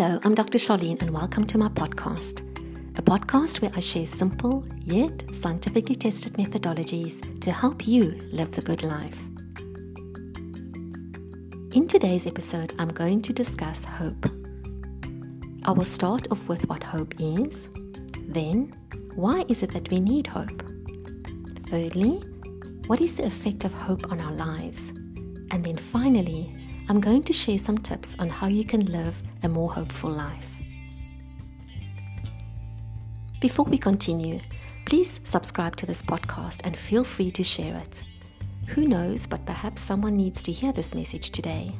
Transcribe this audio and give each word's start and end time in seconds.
Hello, 0.00 0.20
I'm 0.22 0.36
Dr. 0.36 0.58
Charlene, 0.58 1.00
and 1.00 1.10
welcome 1.10 1.44
to 1.48 1.58
my 1.58 1.66
podcast. 1.70 2.42
A 2.96 3.02
podcast 3.02 3.60
where 3.60 3.72
I 3.74 3.80
share 3.80 4.06
simple 4.06 4.64
yet 4.84 5.34
scientifically 5.34 5.96
tested 5.96 6.34
methodologies 6.34 7.40
to 7.40 7.50
help 7.50 7.88
you 7.88 8.12
live 8.30 8.52
the 8.52 8.62
good 8.62 8.84
life. 8.84 9.20
In 11.74 11.88
today's 11.88 12.28
episode, 12.28 12.74
I'm 12.78 12.90
going 12.90 13.22
to 13.22 13.32
discuss 13.32 13.82
hope. 13.82 14.30
I 15.64 15.72
will 15.72 15.84
start 15.84 16.30
off 16.30 16.48
with 16.48 16.68
what 16.68 16.84
hope 16.84 17.14
is, 17.18 17.68
then, 18.28 18.76
why 19.16 19.46
is 19.48 19.64
it 19.64 19.72
that 19.72 19.90
we 19.90 19.98
need 19.98 20.28
hope? 20.28 20.62
Thirdly, 21.70 22.22
what 22.86 23.00
is 23.00 23.16
the 23.16 23.24
effect 23.24 23.64
of 23.64 23.72
hope 23.72 24.12
on 24.12 24.20
our 24.20 24.32
lives? 24.32 24.90
And 25.50 25.64
then 25.64 25.76
finally, 25.76 26.54
I'm 26.90 27.00
going 27.00 27.22
to 27.24 27.34
share 27.34 27.58
some 27.58 27.76
tips 27.76 28.16
on 28.18 28.30
how 28.30 28.46
you 28.46 28.64
can 28.64 28.86
live 28.86 29.22
a 29.42 29.48
more 29.48 29.70
hopeful 29.70 30.08
life. 30.08 30.48
Before 33.42 33.66
we 33.66 33.76
continue, 33.76 34.40
please 34.86 35.20
subscribe 35.24 35.76
to 35.76 35.84
this 35.86 36.00
podcast 36.00 36.62
and 36.64 36.74
feel 36.74 37.04
free 37.04 37.30
to 37.32 37.44
share 37.44 37.76
it. 37.76 38.04
Who 38.68 38.88
knows, 38.88 39.26
but 39.26 39.44
perhaps 39.44 39.82
someone 39.82 40.16
needs 40.16 40.42
to 40.44 40.52
hear 40.52 40.72
this 40.72 40.94
message 40.94 41.30
today. 41.30 41.76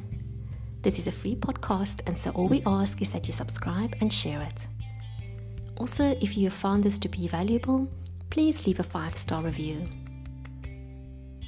This 0.83 0.99
is 0.99 1.07
a 1.07 1.11
free 1.11 1.35
podcast, 1.35 2.01
and 2.05 2.17
so 2.17 2.29
all 2.31 2.47
we 2.47 2.61
ask 2.67 3.01
is 3.01 3.11
that 3.13 3.25
you 3.25 3.33
subscribe 3.33 3.95
and 4.01 4.13
share 4.13 4.41
it. 4.41 4.67
Also, 5.77 6.15
if 6.21 6.37
you 6.37 6.43
have 6.43 6.53
found 6.53 6.83
this 6.83 6.99
to 6.99 7.09
be 7.09 7.27
valuable, 7.27 7.89
please 8.29 8.67
leave 8.67 8.79
a 8.79 8.83
five 8.83 9.17
star 9.17 9.41
review. 9.41 9.89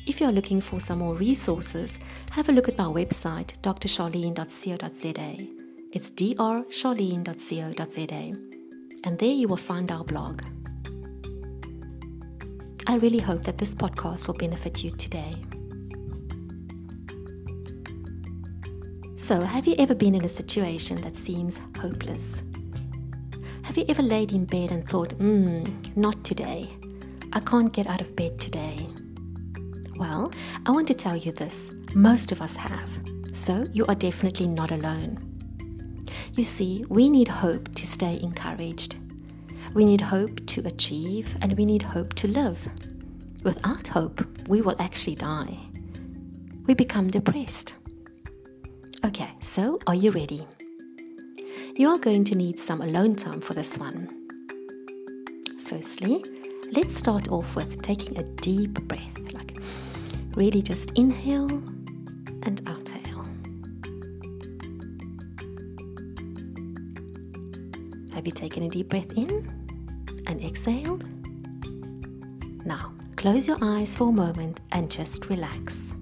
If 0.07 0.19
you're 0.19 0.31
looking 0.31 0.61
for 0.61 0.79
some 0.79 0.97
more 0.99 1.15
resources, 1.15 1.99
have 2.31 2.49
a 2.49 2.51
look 2.51 2.67
at 2.67 2.77
my 2.77 2.85
website, 2.85 3.59
drcharlene.co.za. 3.61 5.47
It's 5.93 6.09
drcharlene.co.za. 6.11 8.37
And 9.03 9.17
there 9.19 9.31
you 9.31 9.47
will 9.47 9.57
find 9.57 9.91
our 9.91 10.03
blog. 10.03 10.41
I 12.87 12.95
really 12.95 13.19
hope 13.19 13.43
that 13.43 13.59
this 13.59 13.75
podcast 13.75 14.27
will 14.27 14.35
benefit 14.35 14.83
you 14.83 14.89
today. 14.91 15.35
So, 19.15 19.41
have 19.41 19.67
you 19.67 19.75
ever 19.77 19.93
been 19.93 20.15
in 20.15 20.25
a 20.25 20.29
situation 20.29 20.99
that 21.01 21.15
seems 21.15 21.61
hopeless? 21.79 22.41
Have 23.61 23.77
you 23.77 23.85
ever 23.87 24.01
laid 24.01 24.31
in 24.31 24.45
bed 24.45 24.71
and 24.71 24.87
thought, 24.87 25.11
hmm, 25.13 25.63
not 25.95 26.23
today. 26.23 26.67
I 27.31 27.39
can't 27.39 27.71
get 27.71 27.85
out 27.87 28.01
of 28.01 28.15
bed 28.15 28.39
today. 28.39 28.60
Well, 30.01 30.31
I 30.65 30.71
want 30.71 30.87
to 30.87 30.95
tell 30.95 31.15
you 31.15 31.31
this 31.31 31.71
most 31.93 32.31
of 32.31 32.41
us 32.41 32.55
have, 32.55 32.89
so 33.31 33.67
you 33.71 33.85
are 33.85 33.93
definitely 33.93 34.47
not 34.47 34.71
alone. 34.71 35.19
You 36.33 36.43
see, 36.43 36.83
we 36.89 37.07
need 37.07 37.27
hope 37.27 37.71
to 37.75 37.85
stay 37.85 38.19
encouraged. 38.23 38.95
We 39.75 39.85
need 39.85 40.01
hope 40.01 40.43
to 40.47 40.65
achieve, 40.65 41.37
and 41.39 41.55
we 41.55 41.65
need 41.65 41.83
hope 41.83 42.15
to 42.15 42.27
live. 42.27 42.67
Without 43.43 43.89
hope, 43.89 44.25
we 44.47 44.61
will 44.61 44.75
actually 44.79 45.17
die. 45.17 45.59
We 46.65 46.73
become 46.73 47.11
depressed. 47.11 47.75
Okay, 49.05 49.29
so 49.39 49.77
are 49.85 49.93
you 49.93 50.09
ready? 50.09 50.47
You 51.75 51.89
are 51.89 51.99
going 51.99 52.23
to 52.23 52.33
need 52.33 52.59
some 52.59 52.81
alone 52.81 53.15
time 53.17 53.39
for 53.39 53.53
this 53.53 53.77
one. 53.77 54.09
Firstly, 55.59 56.25
let's 56.71 56.95
start 56.95 57.29
off 57.29 57.55
with 57.55 57.83
taking 57.83 58.17
a 58.17 58.23
deep 58.23 58.73
breath 58.87 59.21
Really 60.35 60.61
just 60.61 60.91
inhale 60.97 61.49
and 62.43 62.61
exhale. 62.67 63.25
Have 68.13 68.25
you 68.25 68.31
taken 68.31 68.63
a 68.63 68.69
deep 68.69 68.87
breath 68.89 69.11
in 69.17 69.51
and 70.27 70.41
exhaled? 70.41 71.03
Now, 72.65 72.93
close 73.17 73.47
your 73.47 73.57
eyes 73.61 73.95
for 73.95 74.09
a 74.09 74.11
moment 74.13 74.61
and 74.71 74.89
just 74.89 75.29
relax. 75.29 75.93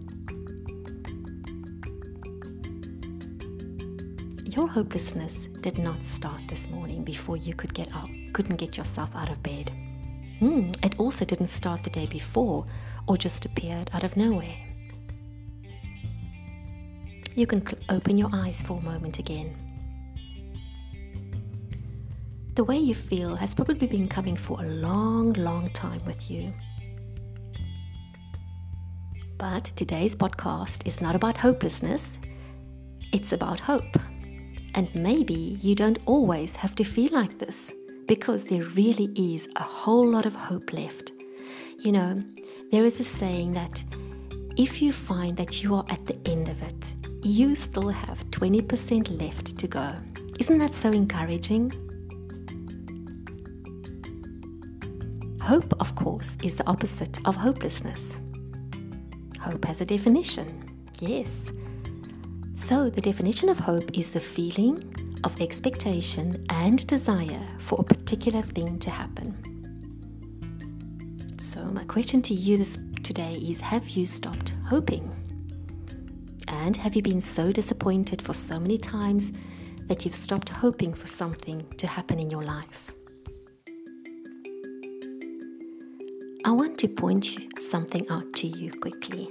Your 4.45 4.67
hopelessness 4.67 5.47
did 5.61 5.77
not 5.79 6.03
start 6.03 6.41
this 6.47 6.69
morning 6.69 7.03
before 7.03 7.37
you 7.37 7.55
could 7.55 7.73
get 7.73 7.95
up, 7.95 8.09
couldn't 8.33 8.57
get 8.57 8.77
yourself 8.77 9.15
out 9.15 9.29
of 9.29 9.41
bed. 9.41 9.71
Mm, 10.41 10.85
it 10.85 10.99
also 10.99 11.25
didn't 11.25 11.47
start 11.47 11.83
the 11.83 11.89
day 11.89 12.05
before 12.05 12.65
or 13.07 13.17
just 13.17 13.45
appeared 13.45 13.89
out 13.93 14.03
of 14.03 14.15
nowhere. 14.15 14.55
You 17.35 17.45
can 17.45 17.65
open 17.89 18.17
your 18.17 18.29
eyes 18.33 18.63
for 18.63 18.79
a 18.79 18.81
moment 18.81 19.19
again. 19.19 19.55
The 22.55 22.63
way 22.63 22.77
you 22.77 22.95
feel 22.95 23.35
has 23.35 23.55
probably 23.55 23.87
been 23.87 24.07
coming 24.07 24.35
for 24.35 24.61
a 24.61 24.67
long, 24.67 25.33
long 25.33 25.69
time 25.71 26.03
with 26.05 26.29
you. 26.29 26.53
But 29.37 29.63
today's 29.75 30.15
podcast 30.15 30.85
is 30.85 30.99
not 30.99 31.15
about 31.15 31.37
hopelessness, 31.37 32.17
it's 33.13 33.31
about 33.31 33.61
hope. 33.61 33.97
And 34.75 34.93
maybe 34.93 35.57
you 35.61 35.75
don't 35.75 35.99
always 36.05 36.57
have 36.57 36.75
to 36.75 36.83
feel 36.83 37.09
like 37.11 37.39
this 37.39 37.71
because 38.09 38.45
there 38.45 38.63
really 38.63 39.11
is 39.15 39.47
a 39.55 39.61
whole 39.61 40.09
lot 40.09 40.25
of 40.25 40.35
hope 40.35 40.73
left. 40.73 41.11
You 41.77 41.91
know, 41.91 42.23
there 42.71 42.83
is 42.83 42.99
a 42.99 43.03
saying 43.03 43.53
that 43.53 43.83
if 44.57 44.81
you 44.81 44.91
find 44.91 45.37
that 45.37 45.61
you 45.61 45.75
are 45.75 45.85
at 45.89 46.07
the 46.07 46.17
end 46.25 46.49
of 46.49 46.59
it, 46.63 46.95
you 47.21 47.53
still 47.53 47.89
have 47.89 48.25
20% 48.31 49.21
left 49.21 49.59
to 49.59 49.67
go. 49.67 49.93
Isn't 50.39 50.57
that 50.57 50.73
so 50.73 50.91
encouraging? 50.91 51.71
Hope, 55.39 55.71
of 55.79 55.93
course, 55.93 56.35
is 56.41 56.55
the 56.55 56.67
opposite 56.67 57.19
of 57.25 57.35
hopelessness. 57.35 58.17
Hope 59.39 59.65
has 59.65 59.81
a 59.81 59.85
definition, 59.85 60.67
yes. 60.99 61.51
So, 62.55 62.89
the 62.89 63.01
definition 63.01 63.49
of 63.49 63.59
hope 63.59 63.91
is 63.93 64.09
the 64.09 64.19
feeling 64.19 64.81
of 65.23 65.39
expectation 65.41 66.45
and 66.49 66.85
desire 66.87 67.45
for 67.57 67.79
a 67.79 67.83
particular 67.83 68.41
thing 68.41 68.79
to 68.79 68.89
happen. 68.89 69.35
So, 71.37 71.63
my 71.65 71.83
question 71.85 72.21
to 72.23 72.33
you 72.33 72.57
this, 72.57 72.77
today 73.03 73.33
is 73.35 73.61
Have 73.61 73.89
you 73.89 74.05
stopped 74.05 74.53
hoping? 74.67 75.15
And 76.47 76.75
have 76.77 76.95
you 76.95 77.01
been 77.01 77.21
so 77.21 77.51
disappointed 77.51 78.21
for 78.21 78.33
so 78.33 78.59
many 78.59 78.77
times 78.77 79.31
that 79.87 80.05
you've 80.05 80.15
stopped 80.15 80.49
hoping 80.49 80.93
for 80.93 81.07
something 81.07 81.65
to 81.77 81.87
happen 81.87 82.19
in 82.19 82.29
your 82.29 82.43
life? 82.43 82.91
I 86.45 86.51
want 86.51 86.77
to 86.79 86.87
point 86.87 87.37
something 87.61 88.09
out 88.09 88.33
to 88.33 88.47
you 88.47 88.71
quickly. 88.71 89.29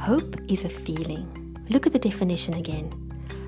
Hope 0.00 0.36
is 0.48 0.64
a 0.64 0.68
feeling. 0.68 1.56
Look 1.68 1.86
at 1.86 1.92
the 1.92 1.98
definition 1.98 2.54
again. 2.54 2.90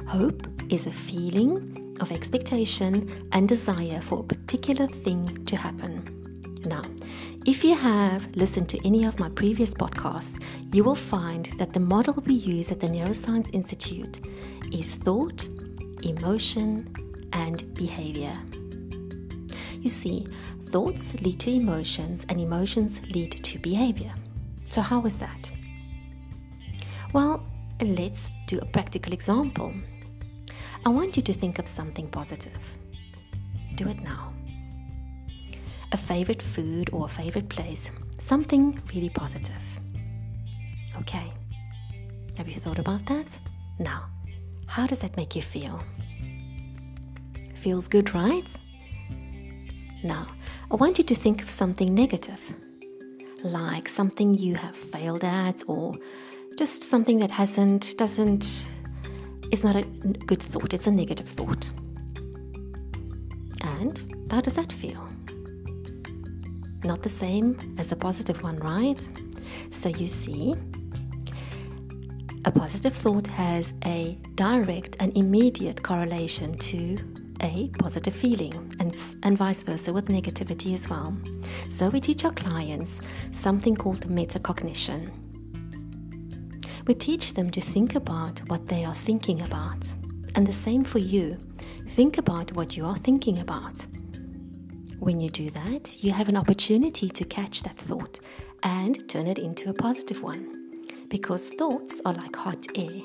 Hope 0.06 0.46
is 0.72 0.86
a 0.86 0.90
feeling 0.90 1.96
of 2.00 2.10
expectation 2.10 3.28
and 3.32 3.46
desire 3.46 4.00
for 4.00 4.20
a 4.20 4.22
particular 4.22 4.86
thing 4.86 5.44
to 5.44 5.54
happen. 5.54 6.02
Now, 6.64 6.82
if 7.44 7.62
you 7.62 7.74
have 7.76 8.34
listened 8.34 8.70
to 8.70 8.86
any 8.86 9.04
of 9.04 9.18
my 9.18 9.28
previous 9.28 9.74
podcasts, 9.74 10.42
you 10.72 10.82
will 10.82 10.94
find 10.94 11.46
that 11.58 11.74
the 11.74 11.80
model 11.80 12.14
we 12.24 12.34
use 12.34 12.72
at 12.72 12.80
the 12.80 12.86
Neuroscience 12.86 13.50
Institute 13.52 14.20
is 14.72 14.94
thought, 14.94 15.46
emotion, 16.02 16.90
and 17.34 17.74
behavior. 17.74 18.38
You 19.80 19.90
see, 19.90 20.26
thoughts 20.70 21.12
lead 21.20 21.38
to 21.40 21.50
emotions, 21.50 22.24
and 22.30 22.40
emotions 22.40 23.02
lead 23.14 23.32
to 23.32 23.58
behavior. 23.58 24.14
So, 24.70 24.80
how 24.80 25.04
is 25.04 25.18
that? 25.18 25.50
Well, 27.12 27.44
let's 27.82 28.30
do 28.46 28.58
a 28.58 28.64
practical 28.64 29.12
example. 29.12 29.74
I 30.84 30.88
want 30.88 31.16
you 31.16 31.22
to 31.22 31.32
think 31.32 31.58
of 31.58 31.68
something 31.68 32.08
positive. 32.08 32.78
Do 33.74 33.88
it 33.88 34.00
now 34.02 34.32
a 35.92 35.96
favorite 35.96 36.40
food 36.40 36.88
or 36.92 37.04
a 37.04 37.08
favorite 37.08 37.48
place, 37.50 37.90
something 38.18 38.80
really 38.94 39.10
positive. 39.10 39.80
Okay, 41.00 41.32
have 42.36 42.48
you 42.48 42.54
thought 42.54 42.78
about 42.78 43.04
that? 43.06 43.38
Now, 43.78 44.06
how 44.66 44.86
does 44.86 45.00
that 45.00 45.16
make 45.16 45.36
you 45.36 45.42
feel? 45.42 45.82
Feels 47.54 47.88
good, 47.88 48.14
right? 48.14 48.56
Now, 50.02 50.28
I 50.70 50.76
want 50.76 50.98
you 50.98 51.04
to 51.04 51.14
think 51.14 51.42
of 51.42 51.50
something 51.50 51.94
negative, 51.94 52.54
like 53.44 53.88
something 53.88 54.34
you 54.34 54.54
have 54.54 54.76
failed 54.76 55.24
at, 55.24 55.62
or 55.66 55.94
just 56.58 56.82
something 56.82 57.18
that 57.18 57.30
hasn't, 57.30 57.96
doesn't, 57.98 58.66
is 59.52 59.62
not 59.62 59.76
a 59.76 59.82
good 60.26 60.42
thought, 60.42 60.74
it's 60.74 60.88
a 60.88 60.90
negative 60.90 61.28
thought. 61.28 61.70
And 63.60 64.26
how 64.30 64.40
does 64.40 64.54
that 64.54 64.72
feel? 64.72 65.08
not 66.84 67.02
the 67.02 67.08
same 67.08 67.76
as 67.78 67.92
a 67.92 67.96
positive 67.96 68.42
one, 68.42 68.56
right? 68.58 69.08
So 69.70 69.88
you 69.88 70.08
see, 70.08 70.54
A 72.44 72.50
positive 72.50 72.92
thought 72.92 73.28
has 73.28 73.72
a 73.84 74.18
direct 74.34 74.96
and 74.98 75.16
immediate 75.16 75.80
correlation 75.80 76.54
to 76.58 76.98
a 77.40 77.68
positive 77.78 78.14
feeling, 78.14 78.52
and, 78.80 78.96
and 79.22 79.38
vice 79.38 79.62
versa 79.62 79.92
with 79.92 80.08
negativity 80.08 80.74
as 80.74 80.88
well. 80.88 81.16
So, 81.68 81.88
we 81.88 82.00
teach 82.00 82.24
our 82.24 82.32
clients 82.32 83.00
something 83.30 83.76
called 83.76 84.08
metacognition. 84.08 85.10
We 86.86 86.94
teach 86.94 87.34
them 87.34 87.50
to 87.50 87.60
think 87.60 87.94
about 87.94 88.40
what 88.48 88.66
they 88.66 88.84
are 88.84 88.94
thinking 88.94 89.40
about, 89.42 89.94
and 90.34 90.46
the 90.46 90.52
same 90.52 90.82
for 90.82 90.98
you. 90.98 91.38
Think 91.90 92.18
about 92.18 92.52
what 92.52 92.76
you 92.76 92.84
are 92.84 92.96
thinking 92.96 93.38
about. 93.38 93.86
When 94.98 95.20
you 95.20 95.30
do 95.30 95.50
that, 95.50 96.02
you 96.02 96.12
have 96.12 96.28
an 96.28 96.36
opportunity 96.36 97.08
to 97.08 97.24
catch 97.24 97.62
that 97.62 97.76
thought 97.76 98.18
and 98.62 99.08
turn 99.08 99.26
it 99.26 99.38
into 99.38 99.70
a 99.70 99.74
positive 99.74 100.22
one. 100.22 100.72
Because 101.08 101.50
thoughts 101.50 102.00
are 102.04 102.14
like 102.14 102.34
hot 102.34 102.66
air 102.74 103.02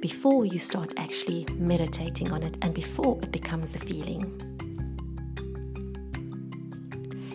before 0.00 0.46
you 0.46 0.58
start 0.58 0.94
actually 0.96 1.46
meditating 1.56 2.32
on 2.32 2.42
it 2.42 2.56
and 2.62 2.72
before 2.72 3.18
it 3.22 3.32
becomes 3.32 3.74
a 3.74 3.78
feeling. 3.78 4.24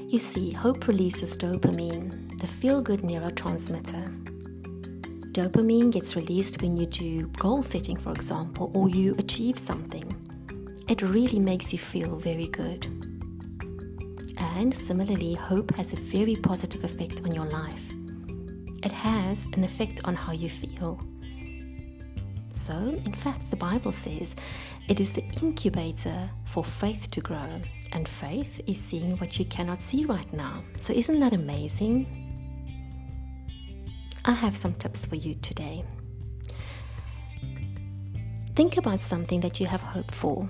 You 0.10 0.19
see, 0.19 0.51
hope 0.51 0.88
releases 0.88 1.36
dopamine, 1.36 2.39
the 2.39 2.48
feel 2.48 2.81
good 2.81 3.01
neurotransmitter. 3.01 4.23
Dopamine 5.33 5.91
gets 5.91 6.15
released 6.15 6.62
when 6.62 6.77
you 6.77 6.85
do 6.85 7.25
goal 7.39 7.63
setting, 7.63 7.97
for 7.97 8.12
example, 8.13 8.69
or 8.75 8.88
you 8.88 9.15
achieve 9.18 9.57
something. 9.57 10.06
It 10.88 11.01
really 11.01 11.39
makes 11.39 11.74
you 11.74 11.80
feel 11.80 12.18
very 12.18 12.45
good. 12.45 12.85
And 14.38 14.71
similarly, 14.71 15.33
hope 15.33 15.74
has 15.74 15.91
a 15.91 15.95
very 15.95 16.35
positive 16.35 16.83
effect 16.83 17.24
on 17.25 17.33
your 17.33 17.47
life. 17.47 17.83
It 18.83 18.91
has 18.91 19.47
an 19.53 19.63
effect 19.63 20.01
on 20.03 20.13
how 20.13 20.33
you 20.33 20.51
feel. 20.51 21.01
So, 22.51 22.75
in 22.75 23.13
fact, 23.13 23.50
the 23.50 23.57
Bible 23.57 23.91
says 23.91 24.36
it 24.88 25.00
is 25.00 25.13
the 25.13 25.25
incubator 25.41 26.29
for 26.45 26.63
faith 26.63 27.09
to 27.09 27.21
grow, 27.21 27.59
and 27.91 28.07
faith 28.07 28.62
is 28.68 28.79
seeing 28.79 29.18
what 29.18 29.39
you 29.39 29.45
cannot 29.45 29.81
see 29.81 30.06
right 30.06 30.31
now. 30.31 30.63
So, 30.77 30.94
isn't 30.94 31.19
that 31.21 31.33
amazing? 31.33 32.23
I 34.25 34.31
have 34.31 34.56
some 34.56 34.74
tips 34.75 35.06
for 35.06 35.16
you 35.16 35.36
today. 35.36 35.84
Think 38.56 38.78
about 38.78 39.02
something 39.02 39.42
that 39.42 39.60
you 39.60 39.68
have 39.68 39.81
hoped 39.81 40.16
for, 40.16 40.48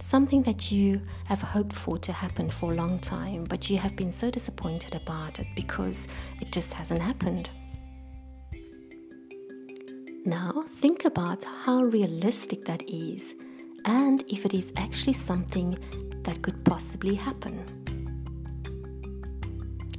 something 0.00 0.42
that 0.42 0.70
you 0.70 1.00
have 1.26 1.40
hoped 1.40 1.72
for 1.74 1.96
to 1.98 2.12
happen 2.12 2.50
for 2.50 2.72
a 2.72 2.76
long 2.76 2.98
time, 2.98 3.44
but 3.44 3.70
you 3.70 3.78
have 3.78 3.96
been 3.96 4.12
so 4.12 4.30
disappointed 4.30 4.94
about 4.94 5.38
it 5.38 5.46
because 5.54 6.08
it 6.40 6.52
just 6.52 6.74
hasn't 6.74 7.00
happened. 7.00 7.48
Now, 10.26 10.64
think 10.68 11.04
about 11.04 11.42
how 11.44 11.82
realistic 11.82 12.64
that 12.66 12.82
is 12.88 13.34
and 13.86 14.22
if 14.30 14.44
it 14.44 14.52
is 14.52 14.72
actually 14.76 15.14
something 15.14 15.78
that 16.22 16.42
could 16.42 16.64
possibly 16.64 17.14
happen. 17.14 17.64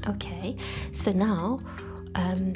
Okay, 0.07 0.55
so 0.91 1.11
now, 1.11 1.59
um, 2.15 2.53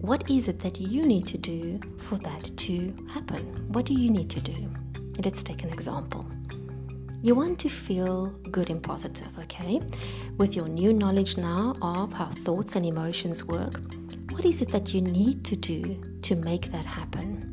what 0.00 0.28
is 0.30 0.48
it 0.48 0.60
that 0.60 0.80
you 0.80 1.04
need 1.04 1.26
to 1.28 1.38
do 1.38 1.80
for 1.98 2.16
that 2.16 2.50
to 2.56 2.94
happen? 3.12 3.42
What 3.68 3.86
do 3.86 3.94
you 3.94 4.10
need 4.10 4.30
to 4.30 4.40
do? 4.40 4.70
Let's 5.24 5.42
take 5.42 5.62
an 5.62 5.70
example. 5.70 6.26
You 7.22 7.34
want 7.34 7.58
to 7.60 7.68
feel 7.68 8.26
good 8.50 8.70
and 8.70 8.82
positive, 8.82 9.36
okay? 9.38 9.80
With 10.36 10.54
your 10.54 10.68
new 10.68 10.92
knowledge 10.92 11.36
now 11.36 11.74
of 11.82 12.12
how 12.12 12.26
thoughts 12.26 12.76
and 12.76 12.84
emotions 12.86 13.44
work, 13.44 13.80
what 14.30 14.44
is 14.44 14.62
it 14.62 14.68
that 14.68 14.92
you 14.92 15.00
need 15.00 15.44
to 15.46 15.56
do 15.56 16.00
to 16.22 16.36
make 16.36 16.70
that 16.72 16.84
happen? 16.84 17.52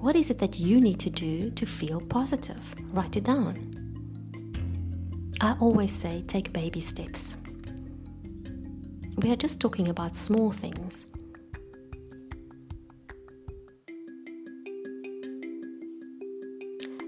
What 0.00 0.16
is 0.16 0.30
it 0.30 0.38
that 0.40 0.58
you 0.58 0.80
need 0.80 0.98
to 1.00 1.10
do 1.10 1.50
to 1.52 1.64
feel 1.64 2.00
positive? 2.00 2.74
Write 2.92 3.16
it 3.16 3.24
down. 3.24 3.68
I 5.40 5.56
always 5.60 5.94
say 5.94 6.22
take 6.26 6.52
baby 6.52 6.80
steps. 6.80 7.36
We 9.18 9.30
are 9.30 9.36
just 9.36 9.60
talking 9.60 9.88
about 9.88 10.16
small 10.16 10.50
things. 10.50 11.06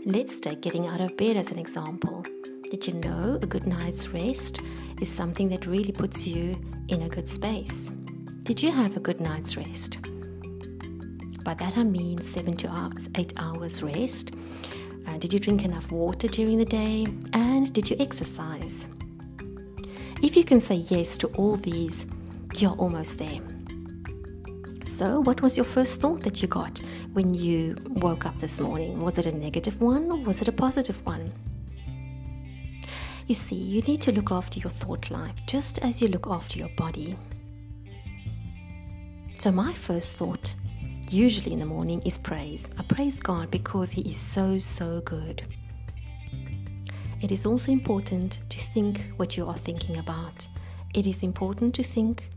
Let's 0.05 0.39
take 0.39 0.61
getting 0.61 0.87
out 0.87 1.01
of 1.01 1.17
bed 1.17 1.37
as 1.37 1.51
an 1.51 1.59
example. 1.59 2.25
Did 2.71 2.87
you 2.87 2.95
know 2.95 3.39
a 3.41 3.47
good 3.47 3.67
night's 3.67 4.09
rest 4.09 4.61
is 5.01 5.11
something 5.11 5.49
that 5.49 5.67
really 5.67 5.93
puts 5.93 6.27
you 6.27 6.61
in 6.89 7.03
a 7.03 7.09
good 7.09 7.29
space? 7.29 7.89
Did 8.43 8.62
you 8.62 8.71
have 8.71 8.97
a 8.97 9.01
good 9.01 9.21
night's 9.21 9.56
rest? 9.56 9.99
By 11.43 11.55
that 11.55 11.77
I 11.77 11.85
mean 11.85 12.21
seven 12.21 12.55
to 12.59 12.93
eight 13.17 13.33
hours 13.39 13.83
rest. 13.83 14.35
Uh, 15.06 15.17
did 15.17 15.33
you 15.33 15.39
drink 15.39 15.65
enough 15.65 15.91
water 15.91 16.29
during 16.29 16.59
the 16.59 16.65
day? 16.65 17.06
And 17.33 17.73
did 17.73 17.89
you 17.89 17.97
exercise? 17.99 18.87
If 20.22 20.37
you 20.37 20.44
can 20.44 20.61
say 20.61 20.76
yes 20.76 21.19
to 21.19 21.26
all 21.28 21.56
these, 21.56 22.06
you're 22.56 22.72
almost 22.72 23.19
there. 23.19 23.40
So, 24.87 25.20
what 25.20 25.40
was 25.40 25.56
your 25.56 25.64
first 25.64 26.00
thought 26.00 26.22
that 26.22 26.43
you 26.43 26.49
got 26.49 26.81
when 27.14 27.34
you 27.34 27.76
woke 27.87 28.26
up 28.26 28.38
this 28.38 28.61
morning? 28.61 29.00
Was 29.00 29.19
it 29.19 29.26
a 29.26 29.32
negative 29.32 29.81
one 29.81 30.11
or 30.11 30.19
was 30.19 30.43
it 30.43 30.49
a 30.49 30.52
positive 30.52 31.05
one? 31.06 31.32
You 33.26 33.34
see, 33.34 33.56
you 33.56 33.81
need 33.82 34.02
to 34.02 34.12
look 34.12 34.31
after 34.31 34.61
your 34.61 34.70
thought 34.70 35.11
life 35.11 35.34
just 35.46 35.78
as 35.78 36.02
you 36.02 36.08
look 36.08 36.26
after 36.26 36.58
your 36.58 36.69
body. 36.76 37.17
So, 39.34 39.50
my 39.50 39.72
first 39.72 40.12
thought, 40.12 40.55
usually 41.10 41.55
in 41.55 41.60
the 41.60 41.67
morning, 41.67 42.02
is 42.02 42.19
praise. 42.19 42.70
I 42.78 42.82
praise 42.82 43.20
God 43.20 43.50
because 43.50 43.93
He 43.93 44.02
is 44.02 44.19
so, 44.19 44.58
so 44.58 45.00
good. 45.00 45.43
It 47.25 47.32
is 47.32 47.47
also 47.47 47.73
important 47.73 48.41
to 48.50 48.59
think 48.59 49.00
what 49.17 49.35
you 49.35 49.49
are 49.49 49.56
thinking 49.56 49.97
about. 49.97 50.47
It 50.93 51.06
is 51.06 51.23
important 51.23 51.75
to 51.76 51.82
think 51.82 52.29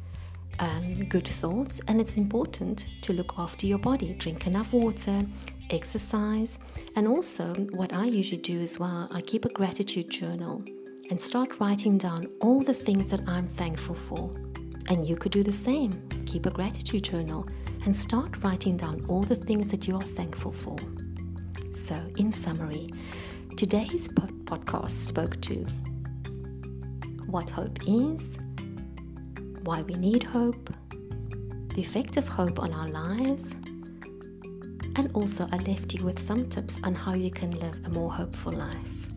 um, 0.60 0.94
good 1.10 1.28
thoughts, 1.28 1.82
and 1.90 2.00
it's 2.00 2.16
important 2.16 2.88
to 3.02 3.12
look 3.12 3.34
after 3.38 3.68
your 3.68 3.80
body. 3.80 4.14
Drink 4.14 4.48
enough 4.48 4.72
water, 4.72 5.26
exercise, 5.72 6.58
and 6.96 7.06
also 7.06 7.54
what 7.72 7.92
I 7.92 8.06
usually 8.06 8.42
do 8.42 8.62
as 8.62 8.80
well, 8.80 9.10
I 9.12 9.20
keep 9.20 9.44
a 9.44 9.50
gratitude 9.50 10.10
journal 10.10 10.64
and 11.10 11.20
start 11.20 11.60
writing 11.60 11.98
down 11.98 12.26
all 12.40 12.62
the 12.62 12.74
things 12.74 13.08
that 13.08 13.28
I'm 13.28 13.50
thankful 13.50 13.96
for. 13.96 14.34
And 14.88 15.06
you 15.06 15.18
could 15.18 15.34
do 15.34 15.44
the 15.44 15.52
same. 15.52 16.02
Keep 16.26 16.46
a 16.46 16.52
gratitude 16.52 17.04
journal 17.04 17.46
and 17.84 17.94
start 17.94 18.42
writing 18.42 18.78
down 18.78 19.04
all 19.10 19.24
the 19.24 19.36
things 19.36 19.70
that 19.72 19.86
you 19.86 19.98
are 19.98 20.10
thankful 20.16 20.54
for. 20.54 20.78
So, 21.74 22.02
in 22.16 22.32
summary, 22.32 22.90
today's 23.58 24.08
podcast 24.48 24.92
spoke 24.92 25.40
to 25.42 25.56
what 27.28 27.50
hope 27.50 27.78
is, 27.86 28.38
why 29.64 29.82
we 29.82 29.96
need 29.96 30.24
hope, 30.24 30.74
the 31.76 31.82
effect 31.82 32.16
of 32.16 32.26
hope 32.30 32.58
on 32.60 32.72
our 32.74 32.88
lives, 32.88 33.54
and 34.96 35.12
also 35.14 35.48
I 35.52 35.58
left 35.58 35.94
you 35.94 36.06
with 36.06 36.18
some 36.18 36.48
tips 36.48 36.80
on 36.86 36.96
how 36.96 37.14
you 37.14 37.30
can 37.30 37.52
live 37.60 37.86
a 37.86 37.90
more 37.90 38.12
hopeful 38.12 38.54
life. 38.54 39.08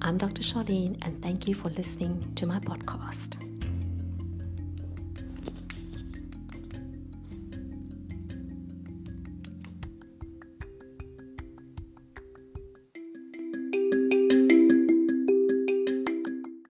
I'm 0.00 0.16
Dr. 0.18 0.42
Charlene, 0.42 0.96
and 1.02 1.20
thank 1.20 1.48
you 1.48 1.54
for 1.56 1.68
listening 1.70 2.32
to 2.36 2.46
my 2.46 2.60
podcast. 2.60 3.49